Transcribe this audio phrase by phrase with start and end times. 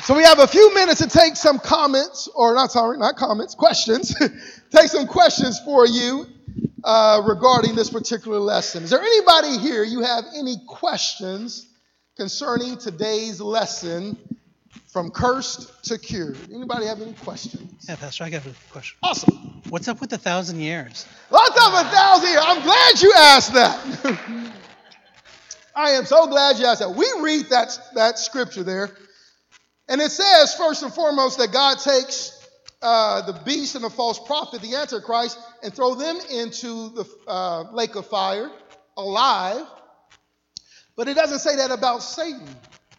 [0.00, 3.54] So we have a few minutes to take some comments, or not sorry, not comments,
[3.54, 4.14] questions.
[4.70, 6.26] take some questions for you
[6.82, 8.82] uh, regarding this particular lesson.
[8.82, 9.84] Is there anybody here?
[9.84, 11.68] You have any questions
[12.16, 14.18] concerning today's lesson
[14.88, 16.36] from cursed to cured?
[16.52, 17.86] Anybody have any questions?
[17.88, 18.98] Yeah, Pastor, I got a question.
[19.04, 19.62] Awesome.
[19.68, 21.06] What's up with the thousand years?
[21.28, 22.42] What's up a thousand years?
[22.44, 24.52] I'm glad you asked that.
[25.76, 26.90] I am so glad you asked that.
[26.90, 28.90] We read that, that scripture there,
[29.88, 32.38] and it says, first and foremost, that God takes
[32.80, 37.72] uh, the beast and the false prophet, the Antichrist, and throw them into the uh,
[37.72, 38.50] lake of fire
[38.96, 39.66] alive.
[40.96, 42.48] But it doesn't say that about Satan.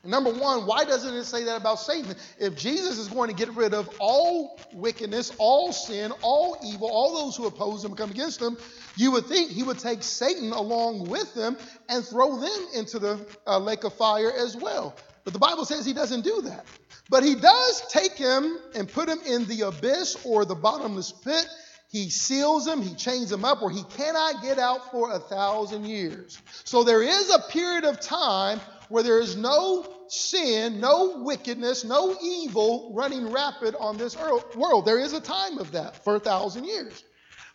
[0.05, 2.13] Number one, why doesn't it say that about Satan?
[2.38, 7.23] If Jesus is going to get rid of all wickedness, all sin, all evil, all
[7.23, 8.57] those who oppose him, come against him,
[8.97, 11.55] you would think he would take Satan along with them
[11.88, 14.93] and throw them into the uh, lake of fire as well.
[15.23, 16.65] But the Bible says he doesn't do that.
[17.09, 21.47] But he does take him and put him in the abyss or the bottomless pit.
[21.89, 25.85] He seals him, he chains him up, where he cannot get out for a thousand
[25.85, 26.39] years.
[26.63, 32.17] So there is a period of time where there is no sin, no wickedness, no
[32.21, 34.85] evil running rapid on this world.
[34.85, 37.03] There is a time of that for a thousand years.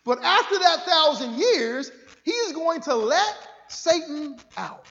[0.05, 1.91] But after that thousand years,
[2.23, 3.35] he is going to let
[3.67, 4.85] Satan out.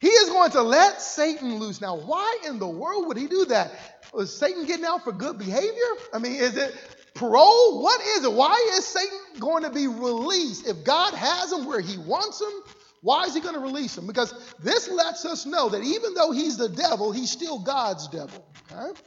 [0.00, 1.80] He is going to let Satan loose.
[1.80, 3.70] Now, why in the world would he do that?
[4.14, 5.90] Was Satan getting out for good behavior?
[6.12, 6.74] I mean, is it
[7.14, 7.82] parole?
[7.82, 8.32] What is it?
[8.32, 10.66] Why is Satan going to be released?
[10.66, 12.48] If God has him where he wants him,
[13.02, 14.06] why is he going to release him?
[14.06, 18.44] Because this lets us know that even though he's the devil, he's still God's devil.
[18.72, 18.98] Okay?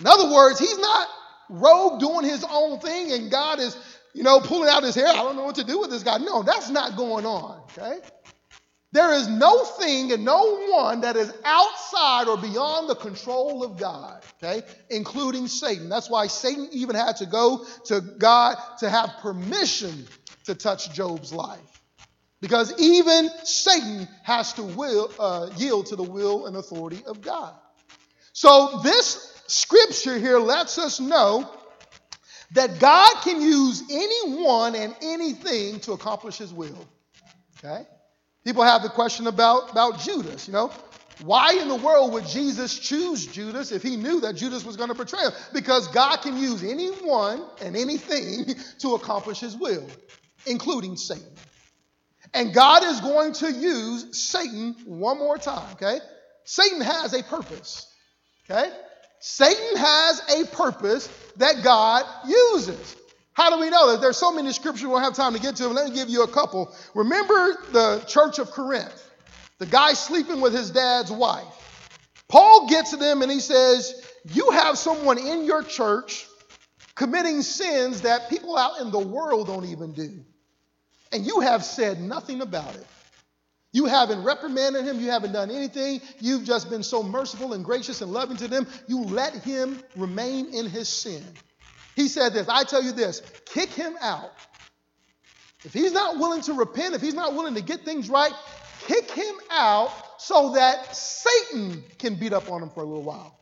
[0.00, 1.08] In other words, he's not
[1.48, 3.76] rogue doing his own thing and God is,
[4.14, 5.08] you know, pulling out his hair.
[5.08, 6.18] I don't know what to do with this guy.
[6.18, 7.62] No, that's not going on.
[7.78, 8.00] Okay?
[8.94, 13.76] There is no thing and no one that is outside or beyond the control of
[13.76, 15.88] God, okay, including Satan.
[15.88, 20.06] That's why Satan even had to go to God to have permission
[20.44, 21.82] to touch Job's life.
[22.40, 27.52] Because even Satan has to will, uh, yield to the will and authority of God.
[28.32, 31.50] So this scripture here lets us know
[32.52, 36.86] that God can use anyone and anything to accomplish his will.
[37.58, 37.88] Okay?
[38.44, 40.70] People have the question about, about Judas, you know.
[41.22, 44.88] Why in the world would Jesus choose Judas if he knew that Judas was going
[44.88, 45.32] to betray him?
[45.52, 49.86] Because God can use anyone and anything to accomplish his will,
[50.46, 51.24] including Satan.
[52.34, 55.98] And God is going to use Satan one more time, okay?
[56.42, 57.86] Satan has a purpose,
[58.50, 58.70] okay?
[59.20, 62.96] Satan has a purpose that God uses.
[63.34, 64.00] How do we know that?
[64.00, 65.74] There's so many scriptures we won't have time to get to them.
[65.74, 66.74] Let me give you a couple.
[66.94, 69.10] Remember the church of Corinth,
[69.58, 71.44] the guy sleeping with his dad's wife.
[72.28, 74.02] Paul gets to them and he says,
[74.32, 76.26] You have someone in your church
[76.94, 80.24] committing sins that people out in the world don't even do.
[81.12, 82.86] And you have said nothing about it.
[83.72, 85.00] You haven't reprimanded him.
[85.00, 86.00] You haven't done anything.
[86.20, 88.68] You've just been so merciful and gracious and loving to them.
[88.86, 91.24] You let him remain in his sin.
[91.94, 94.32] He said this I tell you this kick him out.
[95.64, 98.32] If he's not willing to repent, if he's not willing to get things right,
[98.86, 103.38] kick him out so that Satan can beat up on him for a little while.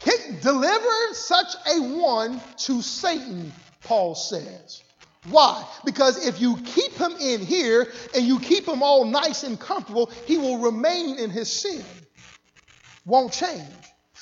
[0.00, 3.52] Kick, deliver such a one to Satan,
[3.84, 4.82] Paul says.
[5.30, 5.64] Why?
[5.84, 10.10] Because if you keep him in here and you keep him all nice and comfortable,
[10.26, 11.84] he will remain in his sin.
[13.04, 13.62] Won't change.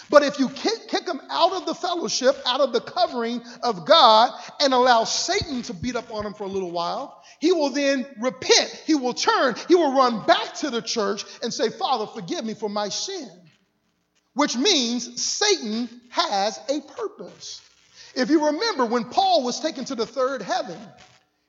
[0.09, 3.87] But if you kick, kick him out of the fellowship, out of the covering of
[3.87, 7.71] God, and allow Satan to beat up on him for a little while, he will
[7.71, 8.83] then repent.
[8.87, 9.56] He will turn.
[9.69, 13.28] He will run back to the church and say, Father, forgive me for my sin.
[14.34, 17.61] Which means Satan has a purpose.
[18.15, 20.78] If you remember, when Paul was taken to the third heaven,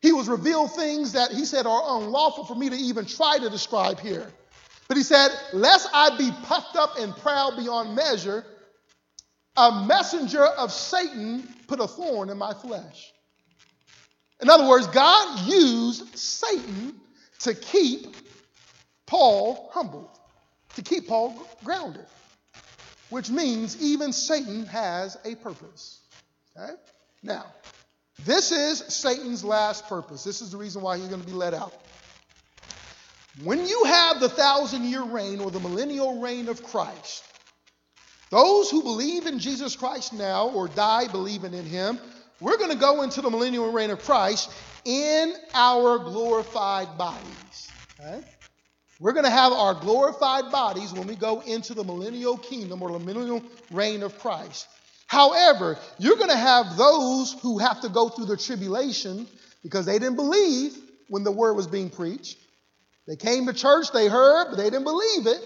[0.01, 3.49] he was revealed things that he said are unlawful for me to even try to
[3.49, 4.27] describe here.
[4.87, 8.45] But he said, Lest I be puffed up and proud beyond measure,
[9.55, 13.11] a messenger of Satan put a thorn in my flesh.
[14.41, 16.95] In other words, God used Satan
[17.39, 18.15] to keep
[19.07, 20.11] Paul humble,
[20.75, 22.05] to keep Paul grounded,
[23.09, 26.01] which means even Satan has a purpose.
[26.55, 26.73] Okay?
[27.23, 27.45] Now,
[28.25, 30.23] this is Satan's last purpose.
[30.23, 31.73] This is the reason why he's going to be let out.
[33.43, 37.23] When you have the thousand year reign or the millennial reign of Christ,
[38.31, 41.99] those who believe in Jesus Christ now or die believing in him,
[42.39, 44.51] we're going to go into the millennial reign of Christ
[44.85, 47.71] in our glorified bodies.
[47.99, 48.21] Okay?
[48.99, 52.91] We're going to have our glorified bodies when we go into the millennial kingdom or
[52.91, 54.67] the millennial reign of Christ.
[55.05, 59.27] However, you're going to have those who have to go through the tribulation
[59.61, 60.75] because they didn't believe
[61.07, 62.37] when the word was being preached.
[63.07, 65.41] They came to church, they heard, but they didn't believe it.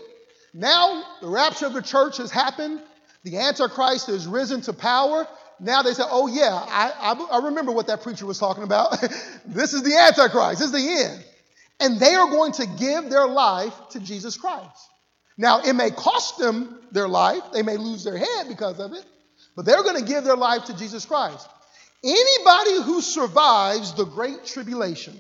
[0.54, 2.82] Now the rapture of the church has happened.
[3.24, 5.28] The Antichrist has risen to power.
[5.60, 9.00] Now they say, oh, yeah, I, I, I remember what that preacher was talking about.
[9.46, 11.24] this is the Antichrist, this is the end.
[11.80, 14.90] And they are going to give their life to Jesus Christ.
[15.38, 19.06] Now, it may cost them their life, they may lose their head because of it,
[19.56, 21.48] but they're going to give their life to Jesus Christ.
[22.04, 25.16] Anybody who survives the Great Tribulation,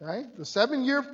[0.00, 1.04] right, the seven year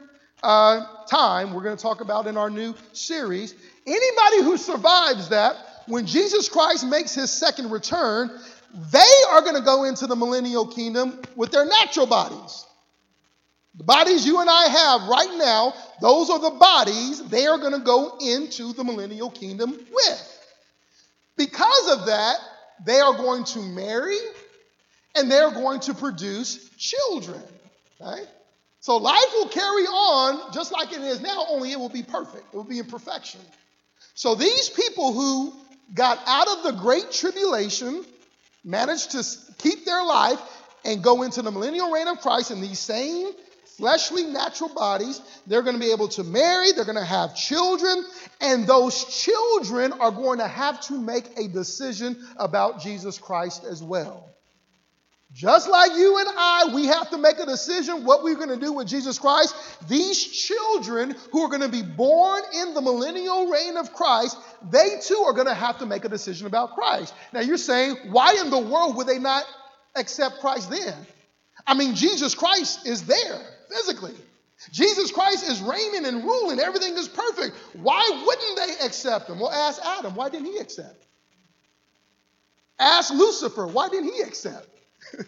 [0.43, 3.55] uh, time we're going to talk about in our new series,
[3.87, 5.57] anybody who survives that,
[5.87, 8.31] when Jesus Christ makes his second return,
[8.93, 12.67] they are going to go into the millennial kingdom with their natural bodies.
[13.77, 17.73] The bodies you and I have right now, those are the bodies they are going
[17.73, 20.39] to go into the millennial kingdom with.
[21.37, 22.37] Because of that,
[22.85, 24.19] they are going to marry
[25.15, 27.41] and they're going to produce children.
[28.01, 28.27] Right?
[28.89, 32.45] So life will carry on just like it is now, only it will be perfect.
[32.55, 33.39] It will be in perfection.
[34.15, 35.53] So these people who
[35.93, 38.03] got out of the great tribulation
[38.65, 39.23] managed to
[39.59, 40.41] keep their life
[40.87, 43.33] and go into the millennial reign of Christ in these same
[43.77, 45.21] fleshly natural bodies.
[45.47, 48.07] They're going to be able to marry, they're going to have children,
[48.41, 53.83] and those children are going to have to make a decision about Jesus Christ as
[53.83, 54.35] well.
[55.39, 58.57] Just like you and I, we have to make a decision what we're going to
[58.57, 59.55] do with Jesus Christ.
[59.89, 64.37] These children who are going to be born in the millennial reign of Christ,
[64.69, 67.15] they too are going to have to make a decision about Christ.
[67.33, 69.45] Now you're saying, why in the world would they not
[69.95, 70.93] accept Christ then?
[71.65, 73.41] I mean, Jesus Christ is there
[73.71, 74.17] physically.
[74.73, 76.59] Jesus Christ is reigning and ruling.
[76.59, 77.57] Everything is perfect.
[77.75, 79.39] Why wouldn't they accept him?
[79.39, 80.17] Well, ask Adam.
[80.17, 81.07] Why didn't he accept?
[82.81, 83.69] Ask Lucifer.
[83.69, 84.67] Why didn't he accept?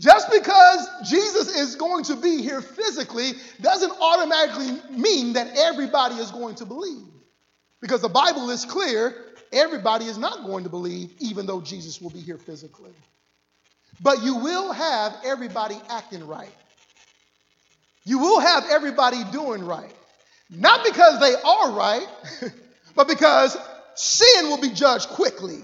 [0.00, 6.30] Just because Jesus is going to be here physically doesn't automatically mean that everybody is
[6.30, 7.06] going to believe.
[7.82, 9.14] Because the Bible is clear
[9.52, 12.92] everybody is not going to believe, even though Jesus will be here physically.
[14.00, 16.54] But you will have everybody acting right.
[18.04, 19.92] You will have everybody doing right.
[20.48, 22.06] Not because they are right,
[22.94, 23.56] but because
[23.94, 25.58] sin will be judged quickly.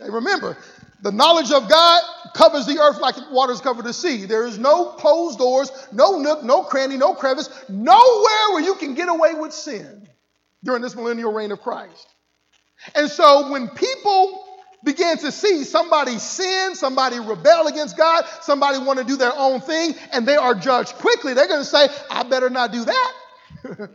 [0.00, 0.58] remember,
[1.02, 2.02] the knowledge of God
[2.34, 4.26] covers the earth like waters cover the sea.
[4.26, 8.94] There is no closed doors, no nook, no cranny, no crevice, nowhere where you can
[8.94, 10.08] get away with sin
[10.64, 12.14] during this millennial reign of Christ.
[12.94, 14.44] And so when people
[14.84, 19.60] begin to see somebody sin, somebody rebel against God, somebody want to do their own
[19.60, 23.90] thing, and they are judged quickly, they're going to say, I better not do that.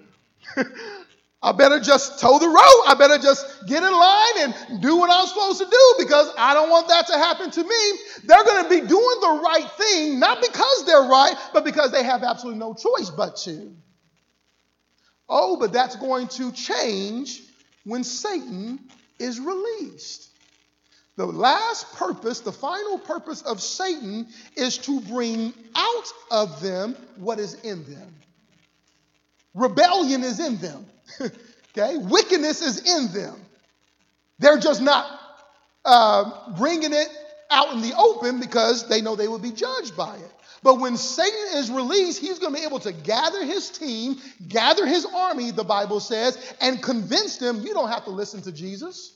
[1.43, 2.83] I better just toe the road.
[2.85, 6.53] I better just get in line and do what I'm supposed to do because I
[6.53, 7.99] don't want that to happen to me.
[8.25, 12.03] They're going to be doing the right thing, not because they're right, but because they
[12.03, 13.73] have absolutely no choice but to.
[15.27, 17.41] Oh, but that's going to change
[17.85, 18.79] when Satan
[19.17, 20.29] is released.
[21.15, 27.39] The last purpose, the final purpose of Satan is to bring out of them what
[27.39, 28.15] is in them.
[29.53, 30.85] Rebellion is in them.
[31.77, 31.97] okay?
[31.97, 33.35] Wickedness is in them.
[34.39, 35.05] They're just not
[35.85, 37.07] uh, bringing it
[37.49, 40.31] out in the open because they know they will be judged by it.
[40.63, 44.85] But when Satan is released, he's going to be able to gather his team, gather
[44.85, 49.13] his army, the Bible says, and convince them you don't have to listen to Jesus.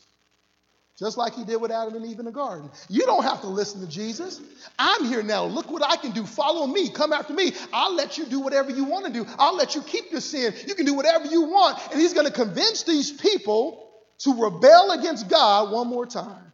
[0.98, 2.70] Just like he did with Adam and Eve in the garden.
[2.88, 4.40] You don't have to listen to Jesus.
[4.80, 5.44] I'm here now.
[5.44, 6.25] Look what I can do.
[6.25, 6.90] Follow me.
[6.90, 7.52] Come after me.
[7.74, 9.25] I'll let you do whatever you want to do.
[9.38, 10.54] I'll let you keep your sin.
[10.66, 11.78] You can do whatever you want.
[11.92, 16.54] And he's going to convince these people to rebel against God one more time.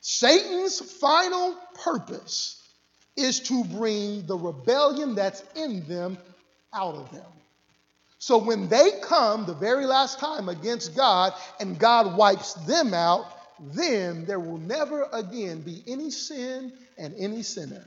[0.00, 2.62] Satan's final purpose
[3.16, 6.16] is to bring the rebellion that's in them
[6.72, 7.24] out of them.
[8.18, 13.26] So when they come the very last time against God and God wipes them out,
[13.60, 17.84] then there will never again be any sin and any sinner.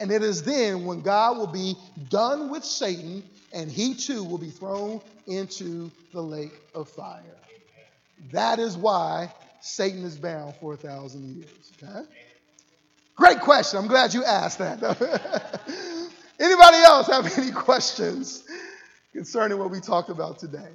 [0.00, 1.76] And it is then when God will be
[2.08, 3.22] done with Satan
[3.52, 7.22] and he too will be thrown into the lake of fire.
[8.32, 11.72] That is why Satan is bound for a thousand years.
[11.82, 12.02] Okay?
[13.14, 13.78] Great question.
[13.78, 14.80] I'm glad you asked that.
[16.40, 18.42] Anybody else have any questions?
[19.12, 20.68] Concerning what we talked about today.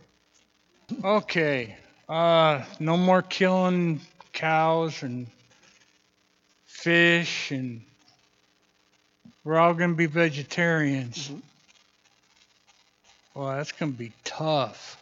[1.03, 1.75] Okay.
[2.07, 3.99] Uh, no more killing
[4.33, 5.27] cows and
[6.65, 7.81] fish, and
[9.43, 11.29] we're all going to be vegetarians.
[11.29, 11.39] Mm-hmm.
[13.35, 14.99] Well, that's gonna be tough.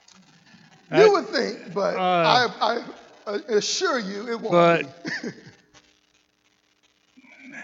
[0.92, 2.84] You That- would think, but Uh, I,
[3.27, 5.30] I assure you it won't but- be.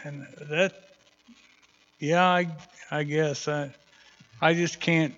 [0.06, 0.74] and that,
[2.00, 2.48] yeah, I,
[2.90, 3.74] I guess I,
[4.42, 5.14] I just can't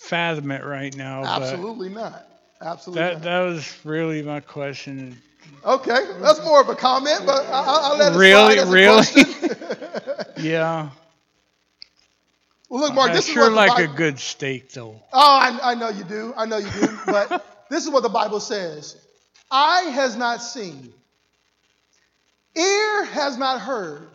[0.00, 1.24] fathom it right now.
[1.24, 2.26] Absolutely not.
[2.60, 3.22] Absolutely that not.
[3.22, 5.16] that was really my question.
[5.64, 8.58] Okay, that's more of a comment, but I, I'll, I'll let it Really?
[8.58, 9.04] slide Really?
[10.48, 10.88] Yeah,
[12.70, 15.02] well, look, Mark, I this is sure what the like a good steak though.
[15.12, 16.32] Oh, I, I know you do.
[16.36, 16.98] I know you do.
[17.06, 18.96] But this is what the Bible says
[19.50, 20.92] Eye has not seen,
[22.56, 24.06] ear has not heard,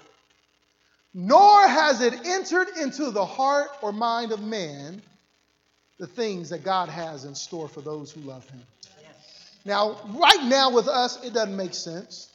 [1.13, 5.01] nor has it entered into the heart or mind of man
[5.98, 8.62] the things that God has in store for those who love him.
[9.66, 12.30] Now, right now with us, it doesn't make sense.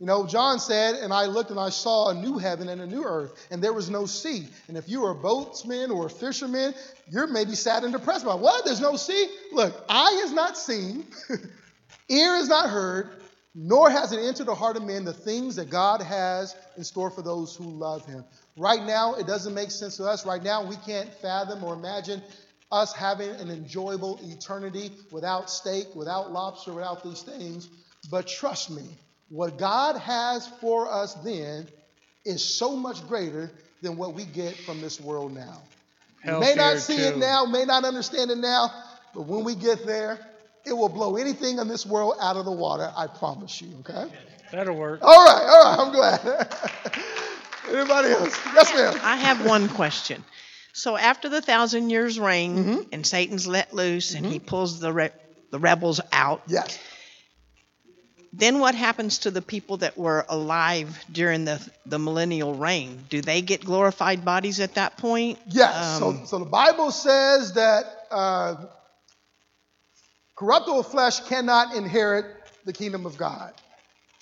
[0.00, 2.86] You know, John said, and I looked and I saw a new heaven and a
[2.86, 4.48] new earth, and there was no sea.
[4.66, 6.74] And if you are a boatsman or a fisherman,
[7.10, 8.64] you're maybe sad and depressed about what?
[8.64, 9.28] There's no sea?
[9.52, 11.06] Look, eye is not seen,
[12.08, 13.10] ear is not heard,
[13.54, 17.10] nor has it entered the heart of man the things that God has in store
[17.10, 18.24] for those who love him.
[18.56, 20.26] Right now, it doesn't make sense to us.
[20.26, 22.20] Right now, we can't fathom or imagine
[22.74, 27.68] us having an enjoyable eternity without steak, without lobster, without these things.
[28.10, 28.82] But trust me,
[29.28, 31.68] what God has for us then
[32.24, 33.50] is so much greater
[33.80, 35.62] than what we get from this world now.
[36.24, 38.70] We may not Healthier, see it now, may not understand it now,
[39.14, 40.18] but when we get there,
[40.64, 42.90] it will blow anything in this world out of the water.
[42.96, 44.10] I promise you, okay?
[44.50, 45.00] That'll work.
[45.02, 46.48] All right, all right, I'm glad.
[47.68, 48.38] Anybody else?
[48.54, 49.00] Yes, ma'am.
[49.02, 50.24] I have one question.
[50.76, 52.80] So after the thousand years reign Mm-hmm.
[52.92, 55.10] and Satan's let loose and he pulls the re-
[55.50, 56.78] the rebels out, Yes.
[58.32, 63.04] then what happens to the people that were alive during the the millennial reign?
[63.08, 65.38] Do they get glorified bodies at that point?
[65.46, 66.02] Yes.
[66.02, 68.56] Um, so, so the Bible says that uh,
[70.36, 72.26] corruptible flesh cannot inherit
[72.64, 73.52] the kingdom of God.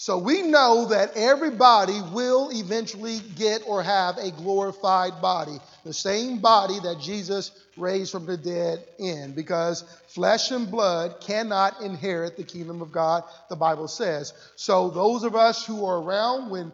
[0.02, 6.38] So we know that everybody will eventually get or have a glorified body, the same
[6.38, 12.42] body that Jesus raised from the dead in, because flesh and blood cannot inherit the
[12.42, 14.32] kingdom of God, the Bible says.
[14.56, 16.73] So those of us who are around when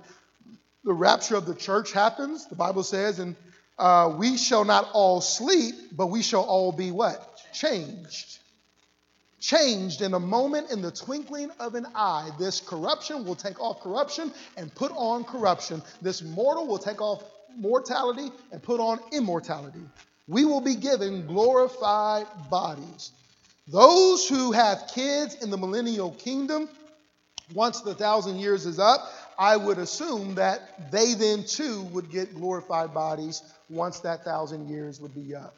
[0.83, 3.37] the rapture of the church happens, the Bible says, and
[3.79, 7.39] uh, we shall not all sleep, but we shall all be what?
[7.53, 8.39] Changed.
[9.41, 12.31] Changed in a moment, in the twinkling of an eye.
[12.39, 15.83] This corruption will take off corruption and put on corruption.
[16.03, 17.23] This mortal will take off
[17.57, 19.83] mortality and put on immortality.
[20.27, 23.13] We will be given glorified bodies.
[23.69, 26.69] Those who have kids in the millennial kingdom,
[27.55, 32.35] once the thousand years is up, I would assume that they then too would get
[32.35, 35.55] glorified bodies once that thousand years would be up.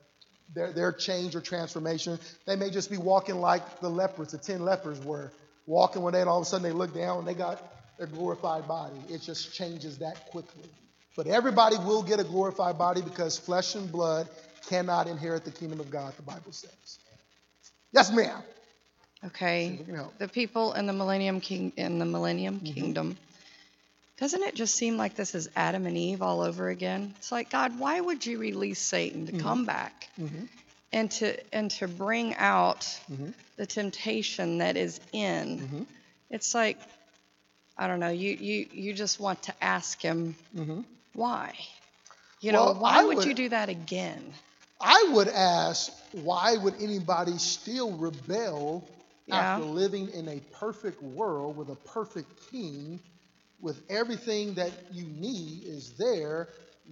[0.55, 4.65] Their, their change or transformation, they may just be walking like the lepers, the ten
[4.65, 5.31] lepers were
[5.67, 7.63] walking one day, and all of a sudden they look down and they got
[7.99, 8.97] their glorified body.
[9.09, 10.69] It just changes that quickly.
[11.17, 14.29] But everybody will get a glorified body because flesh and blood
[14.69, 16.99] cannot inherit the kingdom of God, the Bible says.
[17.93, 18.43] Yes, ma'am.
[19.27, 19.77] Okay.
[19.79, 20.17] We can help.
[20.19, 22.73] The people in the Millennium King in the Millennium Mm-hmm.
[22.73, 23.17] Kingdom.
[24.21, 27.15] Doesn't it just seem like this is Adam and Eve all over again?
[27.19, 29.37] It's like God, why would you release Satan Mm-hmm.
[29.39, 30.09] to come back
[30.93, 33.31] and to and to bring out Mm-hmm.
[33.57, 35.87] the temptation that is in?
[36.31, 36.79] It's like
[37.79, 38.11] I don't know.
[38.11, 40.35] You you you just want to ask him
[41.15, 41.55] why.
[42.43, 42.81] You know, Mm-hmm.
[42.81, 44.23] Well, why would, would- you do that again?
[44.83, 48.89] I would ask, why would anybody still rebel
[49.27, 49.37] Yeah.
[49.37, 52.99] after living in a perfect world with a perfect king,
[53.63, 56.49] with everything that you need is there?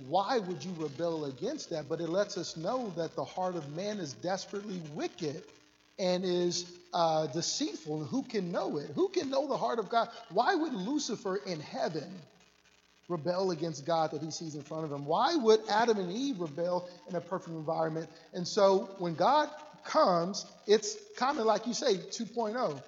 [0.06, 1.88] Why would you rebel against that?
[1.88, 5.42] But it lets us know that the heart of man is desperately wicked
[5.98, 8.00] and is uh, deceitful.
[8.00, 8.90] And who can know it?
[8.94, 10.08] Who can know the heart of God?
[10.30, 12.08] Why would Lucifer in heaven
[13.08, 15.04] rebel against God that he sees in front of him?
[15.04, 18.08] Why would Adam and Eve rebel in a perfect environment?
[18.34, 19.48] And so when God
[19.84, 22.80] comes, it's kind of like you say, 2.0.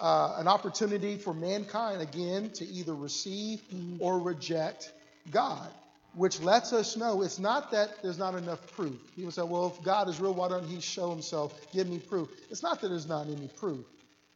[0.00, 3.60] Uh, an opportunity for mankind again to either receive
[3.98, 4.92] or reject
[5.30, 5.68] God,
[6.14, 8.96] which lets us know it's not that there's not enough proof.
[9.14, 11.54] People say, well, if God is real, why don't he show himself?
[11.70, 12.30] Give me proof.
[12.50, 13.84] It's not that there's not any proof.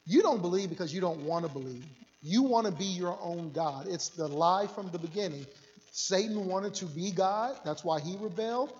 [0.04, 1.86] You don't believe because you don't want to believe.
[2.20, 3.86] You want to be your own God.
[3.88, 5.46] It's the lie from the beginning.
[5.92, 7.56] Satan wanted to be God.
[7.64, 8.70] That's why he rebelled.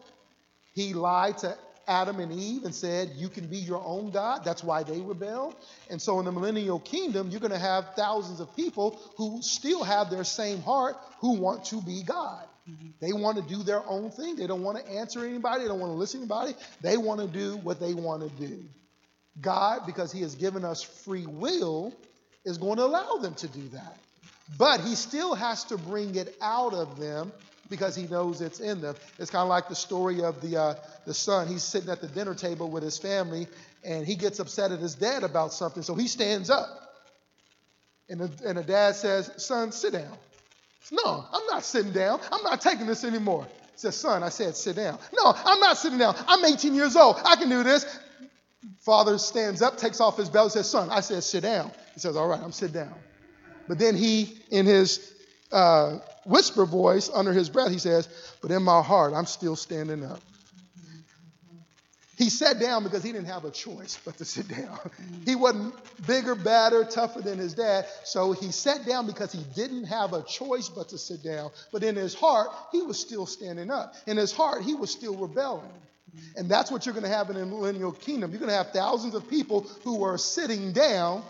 [0.75, 4.45] He lied to Adam and Eve and said, You can be your own God.
[4.45, 5.55] That's why they rebelled.
[5.91, 9.85] And so in the millennial kingdom, you're going to have thousands of people who still
[9.85, 12.45] have their same heart who want to be God.
[12.69, 12.89] Mm-hmm.
[13.01, 14.37] They want to do their own thing.
[14.37, 15.63] They don't want to answer anybody.
[15.63, 16.57] They don't want to listen to anybody.
[16.81, 18.65] They want to do what they want to do.
[19.41, 21.93] God, because He has given us free will,
[22.45, 23.99] is going to allow them to do that.
[24.57, 27.33] But He still has to bring it out of them
[27.71, 28.95] because He knows it's in them.
[29.19, 30.75] It's kind of like the story of the, uh,
[31.07, 31.49] the son.
[31.49, 33.47] He's sitting at the dinner table with his family
[33.85, 35.83] and he gets upset at his dad about something.
[35.83, 36.69] So he stands up.
[38.09, 40.17] And the, and the dad says, Son, sit down.
[40.93, 42.21] No, I'm not sitting down.
[42.31, 43.45] I'm not taking this anymore.
[43.45, 44.99] He says, Son, I said sit down.
[45.15, 46.15] No, I'm not sitting down.
[46.29, 47.17] I'm 18 years old.
[47.25, 47.87] I can do this.
[48.81, 51.71] Father stands up, takes off his belt, says, Son, I said sit down.
[51.95, 52.95] He says, All right, I'm sit down.
[53.67, 55.14] But then he, in his
[55.55, 58.09] uh, whisper voice under his breath, he says,
[58.43, 60.21] But in my heart, I'm still standing up.
[62.17, 64.79] He sat down because he didn't have a choice but to sit down.
[65.25, 65.75] He wasn't
[66.07, 67.87] bigger, badder, tougher than his dad.
[68.05, 71.51] So he sat down because he didn't have a choice but to sit down.
[71.73, 73.95] But in his heart, he was still standing up.
[74.07, 75.71] In his heart, he was still rebelling.
[76.37, 78.31] And that's what you're going to have in the millennial kingdom.
[78.31, 81.25] You're going to have thousands of people who are sitting down,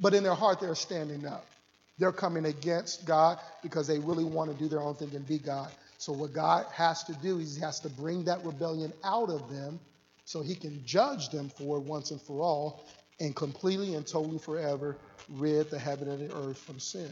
[0.00, 1.46] but in their heart, they're standing up.
[2.00, 5.38] They're coming against God because they really want to do their own thing and be
[5.38, 5.70] God.
[5.98, 9.48] So, what God has to do is He has to bring that rebellion out of
[9.48, 9.78] them
[10.30, 12.84] so he can judge them for it once and for all
[13.18, 14.96] and completely and totally forever
[15.28, 17.10] rid the heaven and the earth from sin.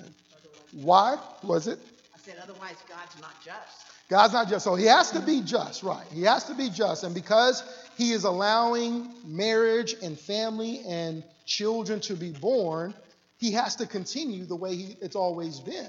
[0.70, 1.80] Why was it?
[2.14, 3.86] I said, otherwise, God's not just.
[4.08, 4.64] God's not just.
[4.64, 6.06] So he has to be just, right?
[6.12, 7.02] He has to be just.
[7.02, 7.64] And because
[7.96, 12.94] he is allowing marriage and family and children to be born,
[13.38, 15.88] he has to continue the way he, it's always been.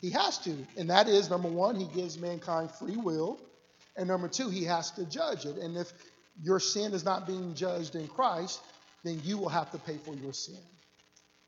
[0.00, 0.56] He has to.
[0.76, 3.38] And that is number one, he gives mankind free will.
[3.96, 5.56] And number two, he has to judge it.
[5.56, 5.92] And if
[6.42, 8.60] your sin is not being judged in Christ,
[9.04, 10.58] then you will have to pay for your sin.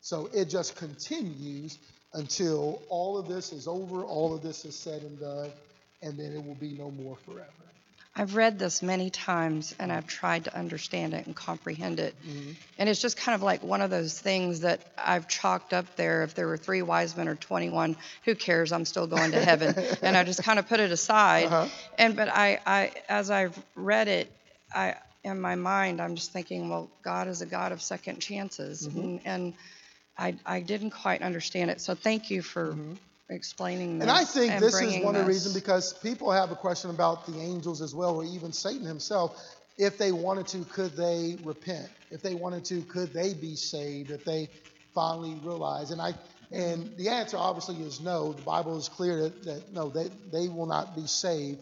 [0.00, 1.78] So it just continues
[2.14, 5.50] until all of this is over, all of this is said and done,
[6.02, 7.52] and then it will be no more forever.
[8.18, 12.14] I've read this many times and I've tried to understand it and comprehend it.
[12.26, 12.50] Mm-hmm.
[12.78, 16.24] And it's just kind of like one of those things that I've chalked up there.
[16.24, 18.72] If there were three wise men or 21, who cares?
[18.72, 19.74] I'm still going to heaven.
[20.02, 21.46] and I just kind of put it aside.
[21.46, 21.68] Uh-huh.
[21.96, 24.32] And, but I, I, as I've read it,
[24.74, 28.86] I in my mind I'm just thinking, well, God is a God of second chances,
[28.86, 28.98] mm-hmm.
[28.98, 29.54] and, and
[30.16, 31.80] I I didn't quite understand it.
[31.80, 32.72] So thank you for.
[32.72, 32.94] Mm-hmm.
[33.30, 35.20] Explaining this and I think and this is one this.
[35.20, 38.52] of the reasons because people have a question about the angels as well, or even
[38.52, 39.38] Satan himself.
[39.76, 41.88] If they wanted to, could they repent?
[42.10, 44.10] If they wanted to, could they be saved?
[44.10, 44.48] If they
[44.94, 46.14] finally realize, and I
[46.50, 48.32] and the answer obviously is no.
[48.32, 51.60] The Bible is clear that, that no, they, they will not be saved.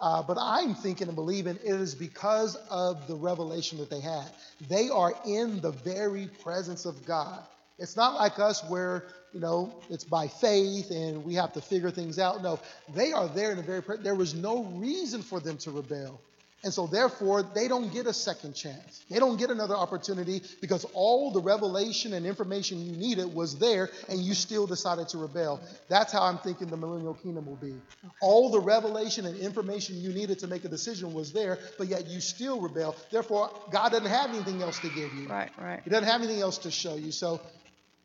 [0.00, 4.26] Uh, but I'm thinking and believing it is because of the revelation that they had.
[4.68, 7.44] They are in the very presence of God.
[7.78, 11.90] It's not like us where, you know, it's by faith and we have to figure
[11.90, 12.42] things out.
[12.42, 12.60] No,
[12.94, 13.82] they are there in the very.
[14.00, 16.20] There was no reason for them to rebel.
[16.62, 19.04] And so, therefore, they don't get a second chance.
[19.10, 23.90] They don't get another opportunity because all the revelation and information you needed was there
[24.08, 25.60] and you still decided to rebel.
[25.90, 27.74] That's how I'm thinking the millennial kingdom will be.
[28.22, 32.06] All the revelation and information you needed to make a decision was there, but yet
[32.06, 32.96] you still rebel.
[33.10, 35.28] Therefore, God doesn't have anything else to give you.
[35.28, 35.82] Right, right.
[35.84, 37.12] He doesn't have anything else to show you.
[37.12, 37.42] So,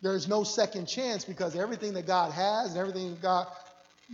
[0.01, 3.47] there's no second chance because everything that God has and everything God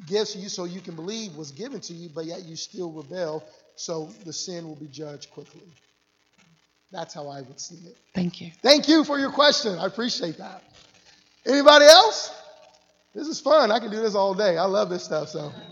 [0.08, 2.92] gives to you so you can believe was given to you, but yet you still
[2.92, 3.44] rebel
[3.76, 5.62] so the sin will be judged quickly.
[6.92, 7.98] That's how I would see it.
[8.14, 8.52] Thank you.
[8.62, 9.78] Thank you for your question.
[9.78, 10.64] I appreciate that.
[11.46, 12.32] Anybody else?
[13.14, 13.72] This is fun.
[13.72, 14.58] I can do this all day.
[14.58, 15.30] I love this stuff.
[15.30, 15.52] So,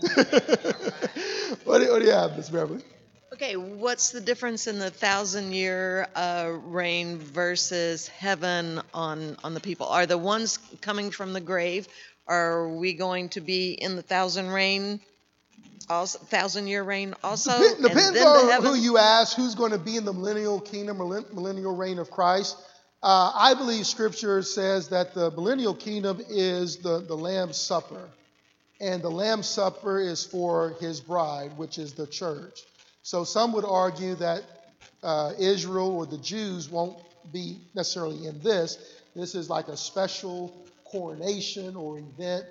[1.64, 2.82] what, do, what, do, you have, Miss Beverly?
[3.34, 9.60] Okay, what's the difference in the thousand year uh, reign versus heaven on on the
[9.60, 9.88] people?
[9.88, 11.88] Are the ones coming from the grave?
[12.28, 15.00] Are we going to be in the thousand reign
[15.88, 17.58] also, thousand year reign also.
[17.58, 21.24] Dep- depends on who you ask, who's going to be in the millennial kingdom or
[21.32, 22.56] millennial reign of Christ.
[23.02, 28.08] Uh, I believe Scripture says that the millennial kingdom is the, the Lamb's Supper,
[28.80, 32.60] and the Lamb's Supper is for His bride, which is the church.
[33.04, 34.44] So some would argue that
[35.02, 36.96] uh, Israel or the Jews won't
[37.30, 38.78] be necessarily in this.
[39.14, 42.46] This is like a special coronation or event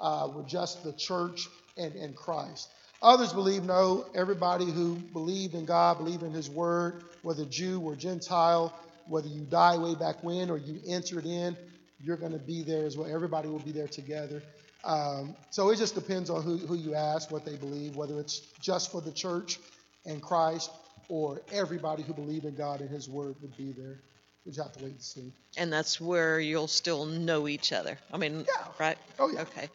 [0.00, 2.68] uh, with just the church and, and Christ.
[3.00, 7.94] Others believe no, everybody who believed in God, believed in His Word, whether Jew or
[7.94, 8.74] Gentile,
[9.06, 11.56] whether you die way back when or you entered in,
[12.02, 13.08] you're going to be there as well.
[13.08, 14.42] Everybody will be there together.
[14.82, 18.40] Um, so it just depends on who, who you ask, what they believe, whether it's
[18.60, 19.60] just for the church
[20.06, 20.70] and Christ
[21.08, 24.00] or everybody who believed in God and His Word would be there.
[24.44, 25.32] We just have to wait and see.
[25.56, 27.98] And that's where you'll still know each other.
[28.12, 28.66] I mean, yeah.
[28.78, 28.98] right?
[29.18, 29.42] Oh, yeah.
[29.42, 29.68] Okay.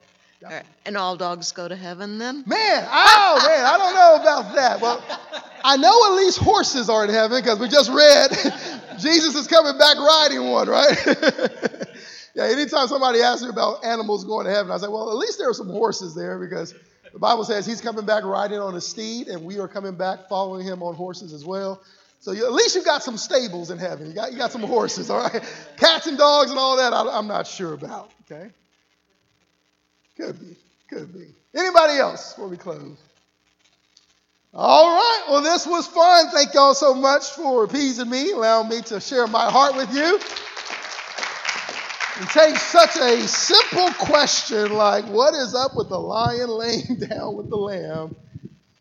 [0.45, 0.65] All right.
[0.85, 2.43] And all dogs go to heaven then?
[2.45, 4.79] Man, oh man, I don't know about that.
[4.79, 5.03] Well,
[5.63, 8.29] I know at least horses are in heaven because we just read
[8.99, 10.95] Jesus is coming back riding one, right?
[12.35, 15.39] yeah, anytime somebody asks me about animals going to heaven, I say, well, at least
[15.39, 16.75] there are some horses there because
[17.13, 20.27] the Bible says he's coming back riding on a steed, and we are coming back
[20.29, 21.81] following him on horses as well.
[22.19, 24.07] So you, at least you got some stables in heaven.
[24.07, 25.43] You got, you got some horses, all right?
[25.77, 28.49] Cats and dogs and all that, I, I'm not sure about, okay?
[30.17, 30.55] Could be,
[30.89, 31.27] could be.
[31.55, 32.97] Anybody else before we close?
[34.53, 35.25] All right.
[35.29, 36.31] Well, this was fun.
[36.31, 40.19] Thank y'all so much for appeasing me, allowing me to share my heart with you.
[42.19, 47.35] It takes such a simple question like, what is up with the lion laying down
[47.35, 48.15] with the lamb,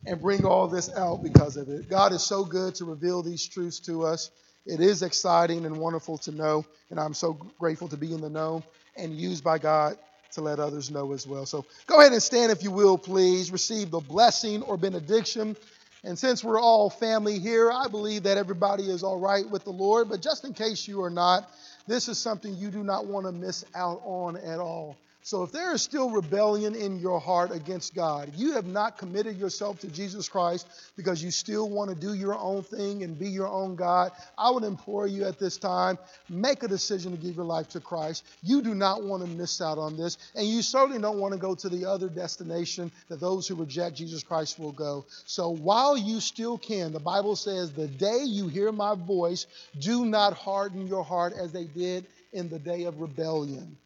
[0.07, 1.89] and bring all this out because of it.
[1.89, 4.31] God is so good to reveal these truths to us.
[4.65, 8.31] It is exciting and wonderful to know, and I'm so grateful to be in the
[8.31, 8.63] know
[8.97, 9.99] and used by God
[10.33, 11.45] to let others know as well.
[11.45, 13.51] So go ahead and stand if you will, please.
[13.51, 15.57] Receive the blessing or benediction.
[16.05, 19.73] And since we're all family here, I believe that everybody is all right with the
[19.73, 20.09] Lord.
[20.09, 21.51] But just in case you are not,
[21.87, 24.97] this is something you do not want to miss out on at all.
[25.27, 29.37] So if there is still rebellion in your heart against God, you have not committed
[29.37, 33.29] yourself to Jesus Christ because you still want to do your own thing and be
[33.29, 37.35] your own God, I would implore you at this time, make a decision to give
[37.35, 38.25] your life to Christ.
[38.45, 41.41] You do not want to miss out on this, and you certainly don't want to
[41.41, 45.07] go to the other destination that those who reject Jesus Christ will go.
[45.25, 49.49] So while you still can, the Bible says, the day you hear my voice,
[49.81, 53.77] do not harden your heart as they did in the day of rebellion.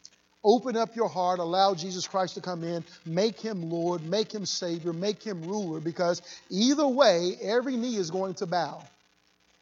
[0.42, 4.46] Open up your heart, allow Jesus Christ to come in, make him Lord, make him
[4.46, 8.82] Savior, make him ruler, because either way, every knee is going to bow.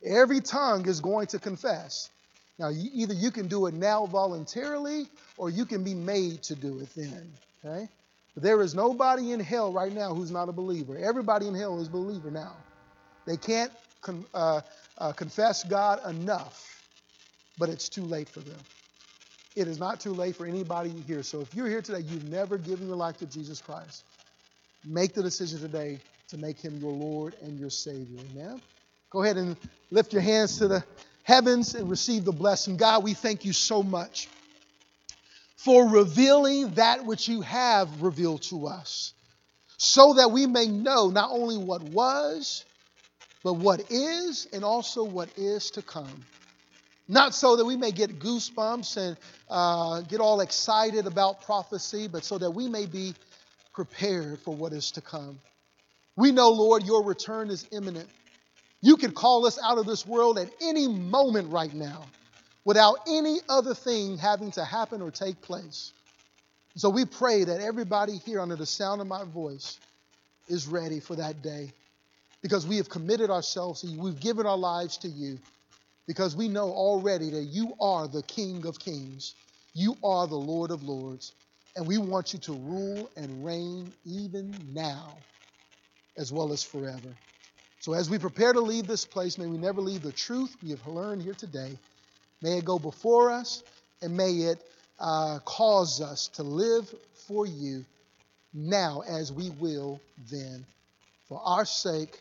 [0.04, 2.10] Every tongue is going to confess.
[2.58, 6.78] Now, either you can do it now voluntarily or you can be made to do
[6.80, 7.32] it then.
[7.64, 7.88] Okay?
[8.34, 10.96] But there is nobody in hell right now who's not a believer.
[10.96, 12.54] Everybody in hell is a believer now.
[13.26, 14.60] They can't con- uh,
[14.96, 16.82] uh, confess God enough,
[17.58, 18.58] but it's too late for them.
[19.58, 21.24] It is not too late for anybody here.
[21.24, 24.04] So if you're here today, you've never given your life to Jesus Christ,
[24.84, 28.20] make the decision today to make him your Lord and your Savior.
[28.30, 28.62] Amen.
[29.10, 29.56] Go ahead and
[29.90, 30.84] lift your hands to the
[31.24, 32.76] heavens and receive the blessing.
[32.76, 34.28] God, we thank you so much
[35.56, 39.12] for revealing that which you have revealed to us
[39.76, 42.64] so that we may know not only what was,
[43.42, 46.24] but what is, and also what is to come.
[47.08, 49.16] Not so that we may get goosebumps and
[49.48, 53.14] uh, get all excited about prophecy, but so that we may be
[53.72, 55.38] prepared for what is to come.
[56.16, 58.08] We know, Lord, your return is imminent.
[58.82, 62.04] You could call us out of this world at any moment right now
[62.64, 65.92] without any other thing having to happen or take place.
[66.76, 69.78] So we pray that everybody here under the sound of my voice
[70.48, 71.72] is ready for that day
[72.42, 74.00] because we have committed ourselves to you.
[74.00, 75.38] We've given our lives to you
[76.08, 79.36] because we know already that you are the King of kings,
[79.74, 81.34] you are the Lord of lords,
[81.76, 85.18] and we want you to rule and reign even now
[86.16, 87.14] as well as forever.
[87.80, 90.70] So as we prepare to leave this place, may we never leave the truth we
[90.70, 91.78] have learned here today.
[92.40, 93.62] May it go before us,
[94.00, 94.64] and may it
[94.98, 96.92] uh, cause us to live
[97.26, 97.84] for you
[98.54, 100.64] now as we will then,
[101.28, 102.18] for our sake,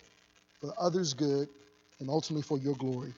[0.59, 1.47] for others' good,
[2.01, 3.13] and ultimately for your glory.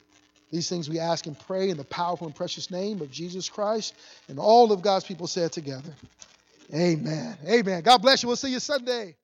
[0.52, 3.94] These things we ask and pray in the powerful and precious name of Jesus Christ.
[4.28, 5.94] And all of God's people said together,
[6.74, 7.38] Amen.
[7.48, 7.82] Amen.
[7.82, 8.28] God bless you.
[8.28, 9.16] We'll see you Sunday.